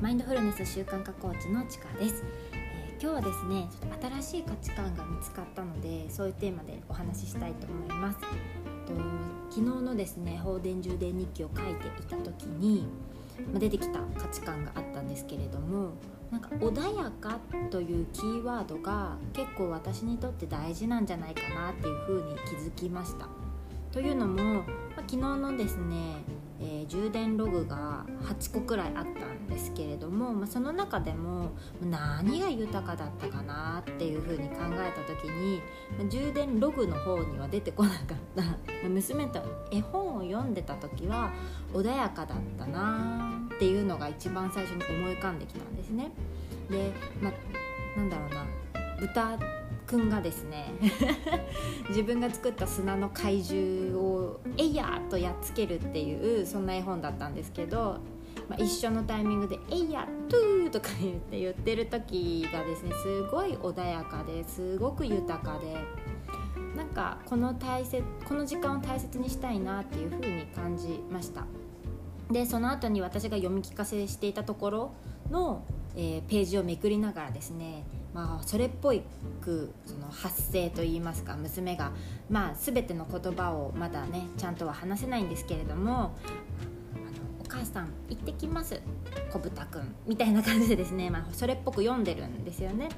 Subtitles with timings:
[0.00, 8.18] マインドフルネス習慣化コーチのちかです、えー、今日はですねちょっと新しい価値観が見つかったのでそういうテーマでお話ししたいと思います。
[8.20, 8.26] と
[9.50, 12.86] 昨日のですね放電充電日記を書いていた時に、
[13.52, 15.90] ま、出てきた価値観があったんですけれども
[16.30, 17.38] なんか穏やか
[17.70, 23.28] というキーワードが結構私にとって大事なんじゃないかなっていうふうに気づきました。
[23.92, 24.64] というのも、ま、
[24.96, 26.24] 昨日のですね
[26.62, 35.62] えー、充電ログが8個くらいあったんですけれども、まあ、その中でも何が豊かだったかなっていうふうに考えた時に、
[35.98, 38.00] ま、充電ログの方には出てこなかっ
[38.36, 39.40] た娘と
[39.72, 41.32] 絵本を読んでた時は
[41.72, 46.10] 穏やかだったなっていうのが一番最初に思い浮かんできたんですね。
[46.68, 47.32] で、ま、
[47.96, 48.46] なんだろうな
[48.98, 49.38] 豚
[49.90, 50.72] くんがですね
[51.90, 57.98] 自分が作った砂の怪獣を「えいや!」とやっつけるっていうそんな絵本だったんですけど、
[58.48, 65.76] まあ、一緒のタイミングで「えいやトゥー!」とか言って言ってる時がですねすごい穏やかですごく豊かで
[66.76, 71.46] なんかこの大切この時間を大切にしたいなっていうふうに感じました
[72.30, 74.92] でその後に私が読み聞かせしていたところ
[75.30, 75.64] の、
[75.96, 79.02] えー、ページをめくりながらですねまあ、それっぽい
[79.40, 81.92] くその発声といいますか娘が、
[82.28, 86.16] まあ、全ての言葉をまだねちゃんとは話せないんですけれども
[87.50, 88.80] 母さん行ってきます。
[89.30, 92.88] 小豚くんみたいな感じでですね、まあ、それっぽく読んでるんですよね。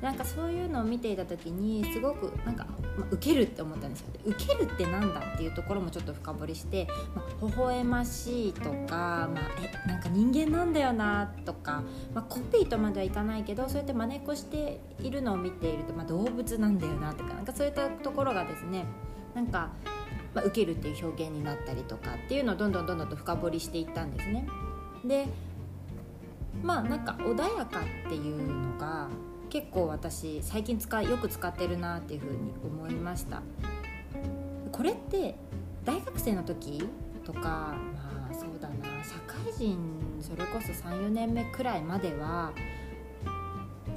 [0.00, 4.06] なんかそういうのを見ていた時にすごくなんか、まあ、受けるって思ったんですよ。
[4.24, 11.82] 受けるってなんだっていうところもちょっと深掘りして、まあ、微笑ましいとか、まあ、えなんか人間なんだよなとか、
[12.14, 18.84] まあ、コピーとまではいかないけどそうやって真似っこしているのを見ていると、まあ、動物なんだよなとかなんかそういったところがですね
[19.34, 19.70] なんか
[20.36, 24.46] まあ、受けるっていう表現になったりとかっていうのをどんどんどんどんと深掘りしていったんですね。
[25.02, 25.26] で
[26.62, 29.08] まあなんか穏やかっていうのが
[29.48, 33.42] 結構私最近使よく使ってるなっていうふうに思いました
[34.72, 35.36] これって
[35.84, 36.86] 大学生の時
[37.24, 39.78] とかまあそうだな社会人
[40.20, 42.52] それこそ34年目くらいまでは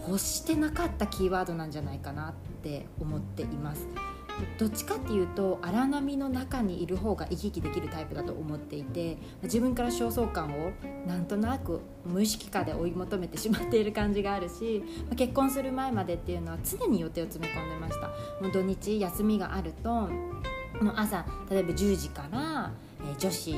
[0.08, 3.88] 欲してなかったキーワードなんじゃないかなって思っています
[4.58, 10.72] どっちかっていうと荒波の中にいる方が生き生きできるタイプだと思っていて自分から焦燥感を
[11.08, 14.84] なんとなく無意識化で追い求めてしまっている感じがあるし
[15.16, 18.08] 結婚する前までっていうのは常に予定を詰め込んでました。
[18.42, 22.72] もう土日休みがあるともう朝例えば10時から、
[23.04, 23.54] え女子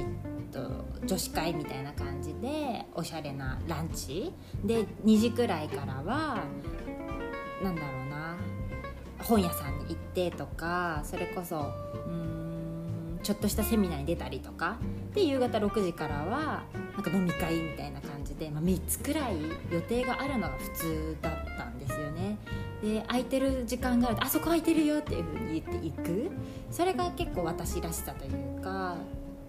[0.51, 0.59] と
[1.05, 4.33] 女子会みたいな感じでおしゃれなランチ。
[4.63, 6.43] で2時くらいからは
[7.63, 8.10] なんだろうな
[9.23, 11.71] 本屋さんに行ってとかそれこそ
[12.07, 14.77] うんちょっとしたセミナーに出たりとか
[15.13, 19.37] で夕方6時からはなんか飲み会みたいな感じで、まあ、3つくらい
[19.71, 22.37] 予定があるのが普通だったんですよね。
[22.81, 26.31] で空いてる時間があると「あそこ空いてるよ」っていうふうに言っていく。
[26.71, 28.95] それが結構私らしさというか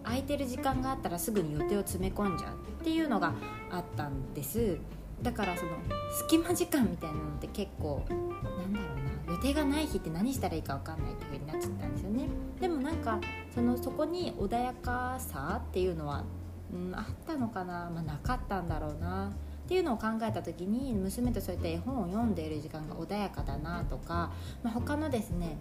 [0.03, 3.33] 空いてる時間があったらすぐに予定を詰め込んじゃうっていうのが
[3.71, 4.77] あったんです。
[5.23, 5.71] だからその
[6.11, 12.29] 隙間時間みたいなのって結構なんだろう予定がない日って何したらいいか分かんないっていう風になっちゃったんですよね。
[12.61, 13.21] でもなんか
[13.55, 16.25] そのそこに穏やかさっていうのは、
[16.73, 19.33] うん、あったのかな、まあ、なかったんだろうな。
[19.65, 25.57] っていうのを考えた時に娘とそういった絵本を読んでいる時間が穏やかだなとか、まあ、他のですね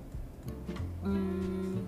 [1.05, 1.88] うん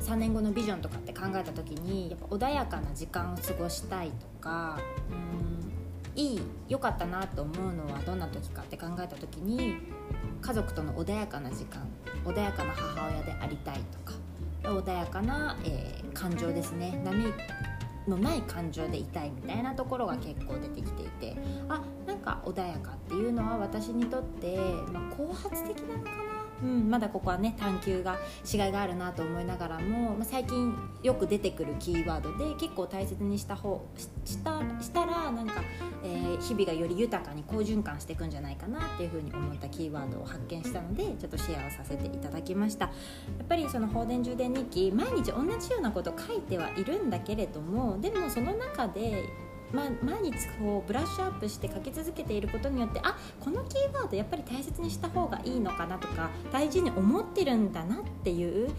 [0.00, 4.78] 3年後のビジョンとかって考えた時にやっぱ穏やかな時間を過ごしたいとか
[5.10, 5.14] う
[5.50, 5.54] ん
[6.16, 9.76] いい良かったなと思うのはどんな時かって考えた時に
[10.40, 11.86] 家族との穏やかな時間
[12.24, 14.18] 穏やかな母親でありたいとか
[14.62, 16.98] 穏やかな、えー、感情ですね。
[17.04, 17.32] 波
[18.08, 21.36] のない感情でいたいみたいなところが結構出てきていて
[21.68, 24.58] あなんか穏やかっていうのは私にとって、
[24.92, 33.86] まあ、後発的なのかなうん、まだここはね探求がしがいがあるなと思いながらも、まあ、最近よく出てくるキーワードで結構大切にした方
[34.24, 35.62] したしたらなんか、
[36.02, 42.86] えー、日々がより豊かに好循環していくんじゃないかなっていうふうに思ったキーワードを発見したのでちょっとシェアをさせていただきました。
[42.86, 42.90] や
[43.44, 49.28] っぱりその放電充電日記毎日同じようなこと書いてはいるんだけれどもでもその中で
[49.74, 58.70] ま、毎日こうブラッシュアップして書き続けていることによってあこのキーワードやっぱり大切にした方がいいのかなとか大事に思ってるんだなっていう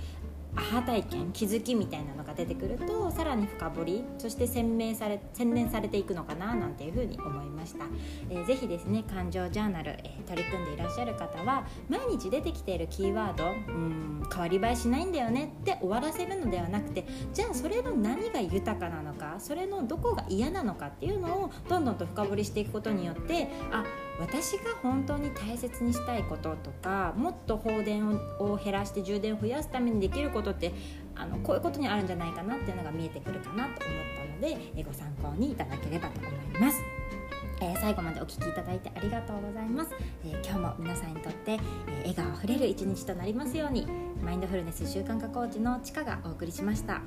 [0.55, 7.85] アハ体験気づきみたいなのが出てくるとさらに深掘りそして鮮明され洗練されていくのかななんていうふうに思いました、
[8.29, 23.83] えー、ぜひですね感情ジャーナル、えー、取り組んでいらっしゃる方は毎日出てきているキーワードうん変わり映えしないんだよねって終わらせるのではなくてじゃあそれの何が豊かなのかそれのどこが嫌なのかっていうのをどんどんと深掘りしていくことによってあ
[24.19, 30.71] 私が本当に大切にしたいこととかもっと放電を減らして充電を増やすためにできることことって
[31.15, 36.81] あのこういうことにあるんじゃないかなっていうのが見えてくるかなと思ったのでご参考にいただければと思います。
[37.61, 39.95] えー、最後までお聴きいただいてありがとうございます、
[40.25, 43.87] えー、今日も皆さんにとって、えー、笑顔あふれる一日となりますように
[44.21, 47.01] マインドフルネス習慣化コーチのちかがお送りしました。